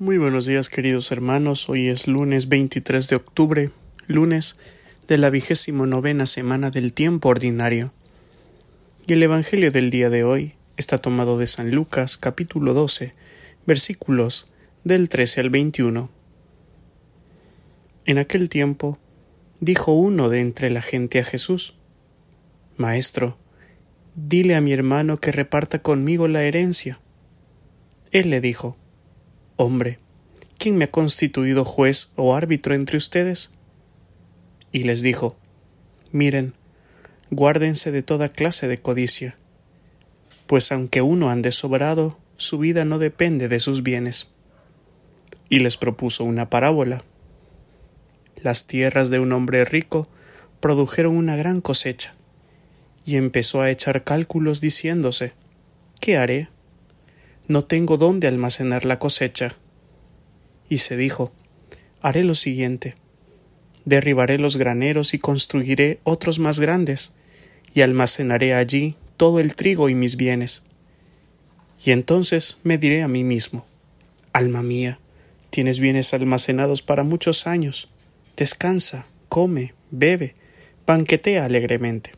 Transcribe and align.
Muy 0.00 0.16
buenos 0.16 0.46
días 0.46 0.68
queridos 0.68 1.10
hermanos, 1.10 1.68
hoy 1.68 1.88
es 1.88 2.06
lunes 2.06 2.48
23 2.48 3.08
de 3.08 3.16
octubre, 3.16 3.72
lunes 4.06 4.60
de 5.08 5.18
la 5.18 5.28
vigésimo 5.28 5.86
novena 5.86 6.24
semana 6.26 6.70
del 6.70 6.92
tiempo 6.92 7.30
ordinario. 7.30 7.92
Y 9.08 9.14
el 9.14 9.24
Evangelio 9.24 9.72
del 9.72 9.90
día 9.90 10.08
de 10.08 10.22
hoy 10.22 10.54
está 10.76 10.98
tomado 10.98 11.36
de 11.36 11.48
San 11.48 11.72
Lucas 11.72 12.16
capítulo 12.16 12.74
12, 12.74 13.12
versículos 13.66 14.52
del 14.84 15.08
13 15.08 15.40
al 15.40 15.50
21. 15.50 16.10
En 18.04 18.18
aquel 18.18 18.48
tiempo 18.48 19.00
dijo 19.58 19.94
uno 19.94 20.28
de 20.28 20.38
entre 20.38 20.70
la 20.70 20.80
gente 20.80 21.18
a 21.18 21.24
Jesús, 21.24 21.74
Maestro, 22.76 23.36
dile 24.14 24.54
a 24.54 24.60
mi 24.60 24.72
hermano 24.72 25.16
que 25.16 25.32
reparta 25.32 25.82
conmigo 25.82 26.28
la 26.28 26.44
herencia. 26.44 27.00
Él 28.12 28.30
le 28.30 28.40
dijo, 28.40 28.76
Hombre, 29.60 29.98
¿quién 30.56 30.76
me 30.76 30.84
ha 30.84 30.88
constituido 30.88 31.64
juez 31.64 32.12
o 32.14 32.36
árbitro 32.36 32.76
entre 32.76 32.96
ustedes? 32.96 33.50
Y 34.70 34.84
les 34.84 35.02
dijo, 35.02 35.36
Miren, 36.12 36.54
guárdense 37.32 37.90
de 37.90 38.04
toda 38.04 38.28
clase 38.28 38.68
de 38.68 38.78
codicia, 38.78 39.36
pues 40.46 40.70
aunque 40.70 41.02
uno 41.02 41.28
ande 41.28 41.50
sobrado, 41.50 42.20
su 42.36 42.58
vida 42.58 42.84
no 42.84 43.00
depende 43.00 43.48
de 43.48 43.58
sus 43.58 43.82
bienes. 43.82 44.30
Y 45.48 45.58
les 45.58 45.76
propuso 45.76 46.22
una 46.22 46.48
parábola. 46.50 47.02
Las 48.40 48.68
tierras 48.68 49.10
de 49.10 49.18
un 49.18 49.32
hombre 49.32 49.64
rico 49.64 50.06
produjeron 50.60 51.16
una 51.16 51.34
gran 51.34 51.60
cosecha, 51.62 52.14
y 53.04 53.16
empezó 53.16 53.60
a 53.60 53.70
echar 53.70 54.04
cálculos 54.04 54.60
diciéndose, 54.60 55.32
¿qué 56.00 56.16
haré? 56.16 56.48
No 57.48 57.64
tengo 57.64 57.96
dónde 57.96 58.28
almacenar 58.28 58.84
la 58.84 58.98
cosecha. 58.98 59.56
Y 60.68 60.78
se 60.78 60.96
dijo, 60.96 61.32
haré 62.02 62.22
lo 62.22 62.34
siguiente, 62.34 62.94
derribaré 63.84 64.38
los 64.38 64.58
graneros 64.58 65.14
y 65.14 65.18
construiré 65.18 65.98
otros 66.04 66.38
más 66.38 66.60
grandes, 66.60 67.14
y 67.74 67.80
almacenaré 67.80 68.54
allí 68.54 68.96
todo 69.16 69.40
el 69.40 69.54
trigo 69.54 69.88
y 69.88 69.94
mis 69.94 70.16
bienes. 70.16 70.64
Y 71.84 71.92
entonces 71.92 72.58
me 72.62 72.78
diré 72.78 73.02
a 73.02 73.08
mí 73.08 73.24
mismo, 73.24 73.66
Alma 74.32 74.62
mía, 74.62 75.00
tienes 75.50 75.80
bienes 75.80 76.12
almacenados 76.12 76.82
para 76.82 77.02
muchos 77.02 77.46
años, 77.46 77.90
descansa, 78.36 79.06
come, 79.28 79.74
bebe, 79.90 80.34
banquetea 80.86 81.44
alegremente. 81.44 82.12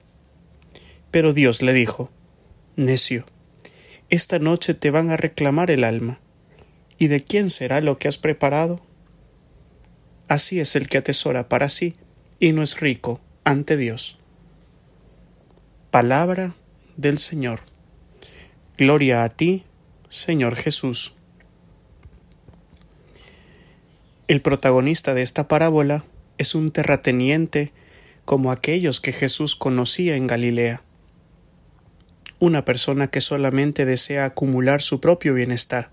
Pero 1.11 1.33
Dios 1.33 1.62
le 1.62 1.73
dijo, 1.73 2.11
Necio, 2.77 3.27
esta 4.11 4.41
noche 4.41 4.75
te 4.75 4.91
van 4.91 5.11
a 5.11 5.16
reclamar 5.16 5.70
el 5.70 5.84
alma. 5.84 6.19
¿Y 6.98 7.06
de 7.06 7.22
quién 7.22 7.48
será 7.48 7.80
lo 7.80 7.98
que 7.98 8.08
has 8.08 8.19
preparado? 8.19 8.80
Así 10.28 10.61
es 10.61 10.77
el 10.77 10.89
que 10.89 10.98
atesora 10.98 11.48
para 11.48 11.69
sí 11.69 11.94
y 12.41 12.52
no 12.52 12.62
es 12.62 12.80
rico 12.80 13.20
ante 13.44 13.77
Dios. 13.77 14.19
Palabra 15.91 16.55
del 16.97 17.19
Señor. 17.19 17.61
Gloria 18.77 19.22
a 19.22 19.28
ti, 19.28 19.64
Señor 20.08 20.56
Jesús. 20.56 21.14
El 24.27 24.42
protagonista 24.42 25.14
de 25.14 25.22
esta 25.22 25.48
parábola 25.48 26.05
es 26.39 26.55
un 26.55 26.70
terrateniente 26.70 27.72
como 28.24 28.52
aquellos 28.52 29.00
que 29.00 29.12
Jesús 29.12 29.56
conocía 29.56 30.17
en 30.17 30.27
Galilea 30.27 30.83
una 32.41 32.64
persona 32.64 33.08
que 33.08 33.20
solamente 33.20 33.84
desea 33.84 34.24
acumular 34.24 34.80
su 34.80 35.00
propio 35.00 35.34
bienestar. 35.34 35.91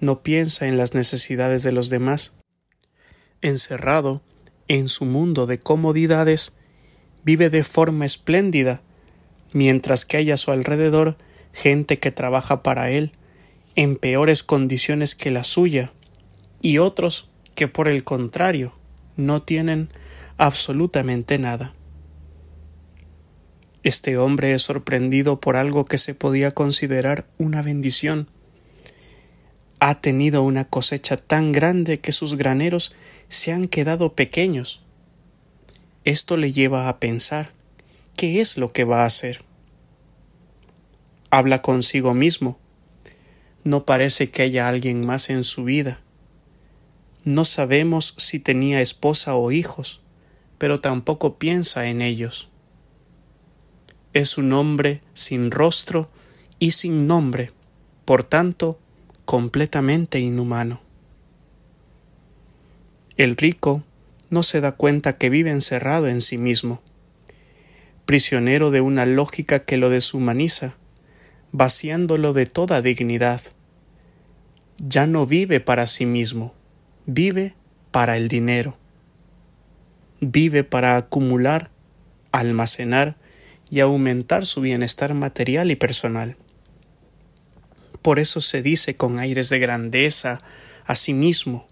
No 0.00 0.22
piensa 0.22 0.66
en 0.66 0.76
las 0.76 0.94
necesidades 0.94 1.62
de 1.62 1.72
los 1.72 1.90
demás. 1.90 2.34
Encerrado 3.42 4.22
en 4.66 4.88
su 4.88 5.04
mundo 5.04 5.46
de 5.46 5.60
comodidades, 5.60 6.54
vive 7.22 7.50
de 7.50 7.64
forma 7.64 8.06
espléndida, 8.06 8.80
mientras 9.52 10.06
que 10.06 10.16
hay 10.16 10.30
a 10.30 10.38
su 10.38 10.50
alrededor 10.50 11.16
gente 11.52 11.98
que 11.98 12.10
trabaja 12.10 12.62
para 12.62 12.90
él 12.90 13.12
en 13.76 13.96
peores 13.96 14.42
condiciones 14.42 15.14
que 15.14 15.30
la 15.30 15.44
suya, 15.44 15.92
y 16.62 16.78
otros 16.78 17.28
que 17.54 17.68
por 17.68 17.88
el 17.88 18.04
contrario 18.04 18.72
no 19.16 19.42
tienen 19.42 19.90
absolutamente 20.38 21.38
nada. 21.38 21.74
Este 23.84 24.16
hombre 24.16 24.54
es 24.54 24.62
sorprendido 24.62 25.40
por 25.40 25.56
algo 25.56 25.84
que 25.84 25.98
se 25.98 26.14
podía 26.14 26.52
considerar 26.52 27.26
una 27.36 27.60
bendición. 27.60 28.28
Ha 29.78 30.00
tenido 30.00 30.42
una 30.42 30.64
cosecha 30.64 31.18
tan 31.18 31.52
grande 31.52 32.00
que 32.00 32.10
sus 32.10 32.36
graneros 32.36 32.96
se 33.28 33.52
han 33.52 33.66
quedado 33.66 34.14
pequeños. 34.14 34.82
Esto 36.04 36.38
le 36.38 36.50
lleva 36.50 36.88
a 36.88 36.98
pensar 36.98 37.50
¿qué 38.16 38.40
es 38.40 38.56
lo 38.56 38.72
que 38.72 38.84
va 38.84 39.02
a 39.02 39.06
hacer? 39.06 39.44
Habla 41.28 41.60
consigo 41.60 42.14
mismo. 42.14 42.58
No 43.64 43.84
parece 43.84 44.30
que 44.30 44.40
haya 44.40 44.66
alguien 44.66 45.04
más 45.04 45.28
en 45.28 45.44
su 45.44 45.64
vida. 45.64 46.00
No 47.22 47.44
sabemos 47.44 48.14
si 48.16 48.38
tenía 48.38 48.80
esposa 48.80 49.34
o 49.34 49.52
hijos, 49.52 50.00
pero 50.56 50.80
tampoco 50.80 51.36
piensa 51.38 51.86
en 51.86 52.00
ellos 52.00 52.50
es 54.14 54.38
un 54.38 54.52
hombre 54.52 55.02
sin 55.12 55.50
rostro 55.50 56.08
y 56.60 56.70
sin 56.70 57.06
nombre, 57.08 57.50
por 58.04 58.22
tanto, 58.22 58.78
completamente 59.24 60.20
inhumano. 60.20 60.80
El 63.16 63.36
rico 63.36 63.82
no 64.30 64.42
se 64.42 64.60
da 64.60 64.72
cuenta 64.72 65.18
que 65.18 65.30
vive 65.30 65.50
encerrado 65.50 66.06
en 66.06 66.20
sí 66.20 66.38
mismo, 66.38 66.80
prisionero 68.06 68.70
de 68.70 68.80
una 68.80 69.04
lógica 69.04 69.58
que 69.58 69.76
lo 69.76 69.90
deshumaniza, 69.90 70.76
vaciándolo 71.50 72.32
de 72.32 72.46
toda 72.46 72.82
dignidad. 72.82 73.40
Ya 74.78 75.06
no 75.06 75.26
vive 75.26 75.60
para 75.60 75.86
sí 75.86 76.06
mismo, 76.06 76.54
vive 77.06 77.54
para 77.90 78.16
el 78.16 78.28
dinero. 78.28 78.76
Vive 80.20 80.64
para 80.64 80.96
acumular, 80.96 81.70
almacenar 82.32 83.16
y 83.74 83.80
aumentar 83.80 84.46
su 84.46 84.60
bienestar 84.60 85.14
material 85.14 85.70
y 85.70 85.76
personal. 85.76 86.36
Por 88.02 88.18
eso 88.18 88.40
se 88.40 88.62
dice 88.62 88.96
con 88.96 89.18
aires 89.18 89.48
de 89.48 89.58
grandeza 89.58 90.42
a 90.84 90.94
sí 90.94 91.14
mismo 91.14 91.66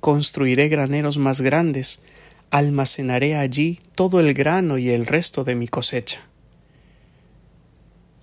Construiré 0.00 0.70
graneros 0.70 1.18
más 1.18 1.42
grandes, 1.42 2.02
almacenaré 2.50 3.36
allí 3.36 3.78
todo 3.94 4.18
el 4.18 4.32
grano 4.32 4.78
y 4.78 4.88
el 4.88 5.04
resto 5.04 5.44
de 5.44 5.54
mi 5.54 5.68
cosecha. 5.68 6.22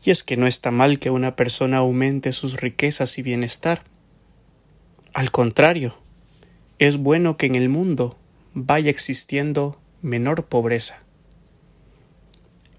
Y 0.03 0.09
es 0.09 0.23
que 0.23 0.37
no 0.37 0.47
está 0.47 0.71
mal 0.71 0.97
que 0.97 1.11
una 1.11 1.35
persona 1.35 1.77
aumente 1.77 2.31
sus 2.31 2.59
riquezas 2.59 3.19
y 3.19 3.21
bienestar. 3.21 3.83
Al 5.13 5.29
contrario, 5.29 5.95
es 6.79 6.97
bueno 6.97 7.37
que 7.37 7.45
en 7.45 7.53
el 7.53 7.69
mundo 7.69 8.17
vaya 8.55 8.89
existiendo 8.89 9.79
menor 10.01 10.45
pobreza. 10.45 11.03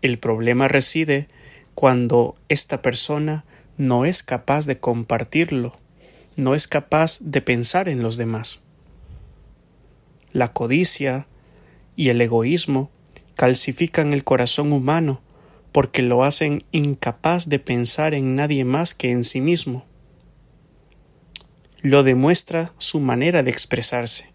El 0.00 0.18
problema 0.18 0.68
reside 0.68 1.28
cuando 1.74 2.36
esta 2.48 2.82
persona 2.82 3.44
no 3.76 4.04
es 4.04 4.22
capaz 4.22 4.66
de 4.66 4.78
compartirlo, 4.78 5.76
no 6.36 6.54
es 6.54 6.68
capaz 6.68 7.18
de 7.20 7.40
pensar 7.42 7.88
en 7.88 8.02
los 8.02 8.16
demás. 8.16 8.62
La 10.32 10.52
codicia 10.52 11.26
y 11.96 12.10
el 12.10 12.20
egoísmo 12.20 12.90
calcifican 13.34 14.12
el 14.12 14.24
corazón 14.24 14.72
humano 14.72 15.20
porque 15.72 16.02
lo 16.02 16.24
hacen 16.24 16.64
incapaz 16.72 17.48
de 17.48 17.58
pensar 17.58 18.14
en 18.14 18.36
nadie 18.36 18.64
más 18.64 18.94
que 18.94 19.10
en 19.10 19.24
sí 19.24 19.40
mismo. 19.40 19.84
Lo 21.82 22.02
demuestra 22.02 22.72
su 22.78 23.00
manera 23.00 23.42
de 23.42 23.50
expresarse. 23.50 24.32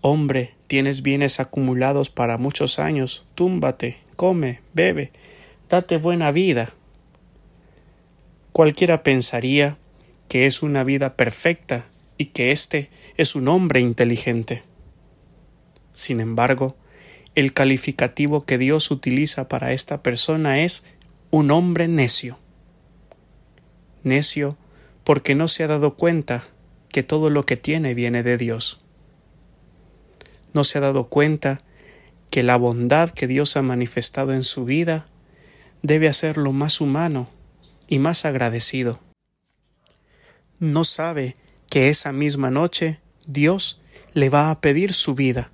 Hombre, 0.00 0.54
tienes 0.66 1.02
bienes 1.02 1.40
acumulados 1.40 2.10
para 2.10 2.38
muchos 2.38 2.78
años, 2.78 3.26
túmbate, 3.34 3.98
come, 4.20 4.60
bebe, 4.74 5.12
date 5.70 5.96
buena 5.96 6.30
vida. 6.30 6.74
Cualquiera 8.52 9.02
pensaría 9.02 9.78
que 10.28 10.44
es 10.44 10.62
una 10.62 10.84
vida 10.84 11.16
perfecta 11.16 11.86
y 12.18 12.26
que 12.26 12.52
éste 12.52 12.90
es 13.16 13.34
un 13.34 13.48
hombre 13.48 13.80
inteligente. 13.80 14.62
Sin 15.94 16.20
embargo, 16.20 16.76
el 17.34 17.54
calificativo 17.54 18.44
que 18.44 18.58
Dios 18.58 18.90
utiliza 18.90 19.48
para 19.48 19.72
esta 19.72 20.02
persona 20.02 20.60
es 20.60 20.84
un 21.30 21.50
hombre 21.50 21.88
necio. 21.88 22.38
Necio 24.02 24.58
porque 25.02 25.34
no 25.34 25.48
se 25.48 25.64
ha 25.64 25.66
dado 25.66 25.96
cuenta 25.96 26.44
que 26.90 27.02
todo 27.02 27.30
lo 27.30 27.46
que 27.46 27.56
tiene 27.56 27.94
viene 27.94 28.22
de 28.22 28.36
Dios. 28.36 28.82
No 30.52 30.62
se 30.64 30.76
ha 30.76 30.82
dado 30.82 31.08
cuenta 31.08 31.62
que 32.30 32.42
la 32.42 32.56
bondad 32.56 33.10
que 33.10 33.26
Dios 33.26 33.56
ha 33.56 33.62
manifestado 33.62 34.32
en 34.32 34.44
su 34.44 34.64
vida 34.64 35.06
debe 35.82 36.08
hacerlo 36.08 36.52
más 36.52 36.80
humano 36.80 37.28
y 37.88 37.98
más 37.98 38.24
agradecido. 38.24 39.00
No 40.58 40.84
sabe 40.84 41.36
que 41.68 41.88
esa 41.88 42.12
misma 42.12 42.50
noche 42.50 43.00
Dios 43.26 43.80
le 44.12 44.28
va 44.28 44.50
a 44.50 44.60
pedir 44.60 44.92
su 44.92 45.14
vida. 45.14 45.50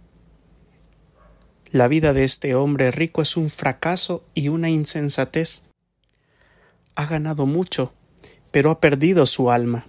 La 1.71 1.89
vida 1.89 2.13
de 2.13 2.25
este 2.25 2.55
hombre 2.55 2.91
rico 2.91 3.23
es 3.23 3.37
un 3.37 3.51
fracaso 3.51 4.25
y 4.35 4.49
una 4.49 4.69
insensatez. 4.69 5.63
Ha 6.95 7.07
ganado 7.07 7.47
mucho, 7.47 7.93
pero 8.51 8.71
ha 8.71 8.81
perdido 8.81 9.27
su 9.27 9.51
alma. 9.51 9.87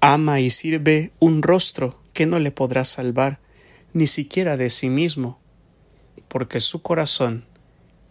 Ama 0.00 0.40
y 0.40 0.50
sirve 0.50 1.12
un 1.18 1.42
rostro 1.42 2.00
que 2.12 2.26
no 2.26 2.38
le 2.38 2.52
podrá 2.52 2.84
salvar 2.84 3.40
ni 3.98 4.06
siquiera 4.06 4.56
de 4.56 4.70
sí 4.70 4.88
mismo, 4.88 5.40
porque 6.28 6.60
su 6.60 6.82
corazón 6.82 7.44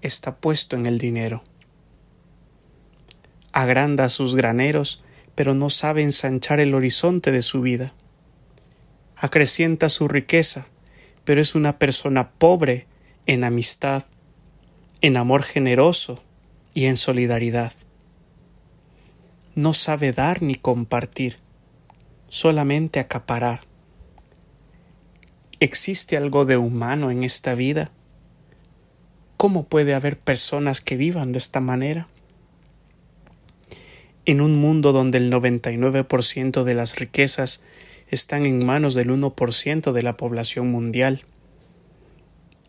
está 0.01 0.35
puesto 0.35 0.75
en 0.75 0.85
el 0.85 0.99
dinero. 0.99 1.45
Agranda 3.53 4.09
sus 4.09 4.35
graneros, 4.35 5.03
pero 5.33 5.53
no 5.53 5.69
sabe 5.69 6.03
ensanchar 6.03 6.59
el 6.59 6.75
horizonte 6.75 7.31
de 7.31 7.41
su 7.41 7.61
vida. 7.61 7.93
Acrecienta 9.15 9.89
su 9.89 10.09
riqueza, 10.09 10.67
pero 11.23 11.39
es 11.39 11.55
una 11.55 11.79
persona 11.79 12.31
pobre 12.31 12.85
en 13.25 13.45
amistad, 13.45 14.03
en 14.99 15.15
amor 15.15 15.43
generoso 15.43 16.21
y 16.73 16.85
en 16.85 16.97
solidaridad. 16.97 17.71
No 19.55 19.71
sabe 19.71 20.11
dar 20.11 20.41
ni 20.41 20.55
compartir, 20.55 21.37
solamente 22.27 22.99
acaparar. 22.99 23.61
¿Existe 25.59 26.17
algo 26.17 26.45
de 26.45 26.57
humano 26.57 27.09
en 27.09 27.23
esta 27.23 27.55
vida? 27.55 27.89
¿Cómo 29.37 29.63
puede 29.63 29.95
haber 29.95 30.19
personas 30.19 30.81
que 30.81 30.97
vivan 30.97 31.31
de 31.31 31.39
esta 31.39 31.61
manera? 31.61 32.07
En 34.25 34.39
un 34.41 34.55
mundo 34.55 34.91
donde 34.91 35.17
el 35.17 35.33
99% 35.33 36.63
de 36.63 36.73
las 36.75 36.97
riquezas 36.97 37.63
están 38.11 38.45
en 38.45 38.63
manos 38.63 38.93
del 38.93 39.09
1% 39.09 39.93
de 39.93 40.03
la 40.03 40.15
población 40.15 40.69
mundial, 40.69 41.23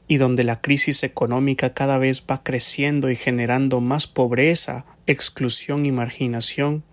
y 0.06 0.17
donde 0.17 0.43
la 0.43 0.62
crisis 0.62 1.02
económica 1.02 1.75
cada 1.75 1.99
vez 1.99 2.25
va 2.29 2.43
creciendo 2.43 3.11
y 3.11 3.17
generando 3.17 3.82
más 3.82 4.06
pobreza, 4.06 4.87
exclusión 5.06 5.85
y 5.85 5.93
marginación, 5.93 6.85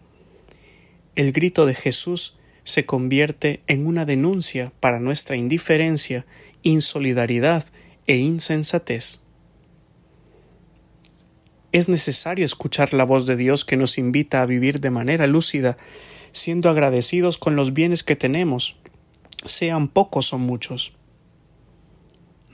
el 1.15 1.31
grito 1.31 1.65
de 1.65 1.73
Jesús 1.73 2.37
se 2.65 2.85
convierte 2.85 3.63
en 3.67 3.87
una 3.87 4.05
denuncia 4.05 4.73
para 4.81 4.99
nuestra 4.99 5.37
indiferencia, 5.37 6.25
insolidaridad 6.63 7.63
e 8.05 8.17
insensatez 8.17 9.21
es 11.75 11.89
necesario 11.89 12.45
escuchar 12.45 12.93
la 12.93 13.03
voz 13.03 13.25
de 13.25 13.35
Dios 13.35 13.65
que 13.65 13.75
nos 13.75 13.97
invita 13.97 14.41
a 14.41 14.45
vivir 14.45 14.79
de 14.79 14.91
manera 14.91 15.27
lúcida, 15.27 15.75
siendo 16.31 16.69
agradecidos 16.69 17.37
con 17.37 17.57
los 17.57 17.73
bienes 17.73 18.01
que 18.01 18.15
tenemos, 18.15 18.77
sean 19.43 19.89
pocos 19.89 20.31
o 20.31 20.37
muchos. 20.37 20.95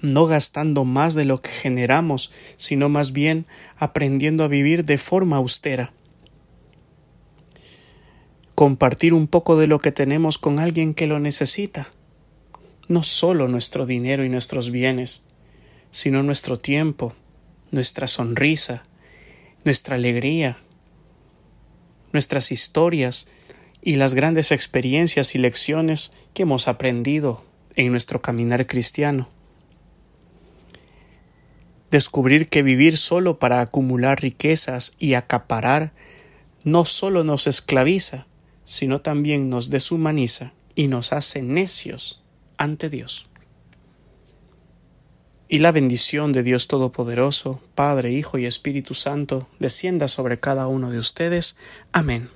No 0.02 0.26
gastando 0.26 0.86
más 0.86 1.14
de 1.14 1.26
lo 1.26 1.40
que 1.40 1.52
generamos, 1.52 2.34
sino 2.58 2.90
más 2.90 3.12
bien 3.12 3.46
aprendiendo 3.78 4.44
a 4.44 4.48
vivir 4.48 4.86
de 4.86 4.98
forma 4.98 5.38
austera. 5.38 5.94
Compartir 8.62 9.16
un 9.16 9.26
poco 9.26 9.58
de 9.58 9.66
lo 9.66 9.80
que 9.80 9.92
tenemos 9.92 10.38
con 10.38 10.60
alguien 10.60 10.94
que 10.94 11.08
lo 11.08 11.20
necesita. 11.20 11.90
No 12.88 13.02
solo 13.02 13.48
nuestro 13.48 13.88
dinero 13.88 14.24
y 14.24 14.30
nuestros 14.30 14.70
bienes, 14.70 15.24
sino 15.90 16.22
nuestro 16.22 16.60
tiempo, 16.60 17.16
nuestra 17.72 18.06
sonrisa, 18.08 18.86
nuestra 19.64 19.96
alegría, 19.96 20.60
nuestras 22.14 22.52
historias 22.52 23.30
y 23.82 23.96
las 23.96 24.14
grandes 24.14 24.52
experiencias 24.52 25.34
y 25.34 25.40
lecciones 25.40 26.12
que 26.36 26.44
hemos 26.44 26.68
aprendido 26.68 27.44
en 27.76 27.90
nuestro 27.90 28.22
caminar 28.22 28.68
cristiano. 28.68 29.28
Descubrir 31.90 32.46
que 32.46 32.62
vivir 32.62 32.98
solo 32.98 33.40
para 33.40 33.60
acumular 33.60 34.22
riquezas 34.22 34.94
y 35.00 35.16
acaparar 35.16 35.94
no 36.64 36.86
solo 36.86 37.24
nos 37.24 37.48
esclaviza, 37.48 38.28
sino 38.72 39.02
también 39.02 39.50
nos 39.50 39.70
deshumaniza 39.70 40.54
y 40.76 40.88
nos 40.88 41.12
hace 41.12 41.42
necios 41.44 42.24
ante 42.58 42.90
Dios 42.90 43.32
y 45.52 45.60
la 45.60 45.74
bendición 45.74 46.32
de 46.32 46.44
Dios 46.44 46.70
Todopoderoso, 46.70 47.62
Padre, 47.76 48.14
Hijo 48.14 48.38
y 48.38 48.46
Espíritu 48.46 48.94
Santo, 48.94 49.50
descienda 49.60 50.08
sobre 50.08 50.40
cada 50.40 50.68
uno 50.68 50.92
de 50.92 50.98
ustedes. 50.98 51.58
Amén. 51.92 52.30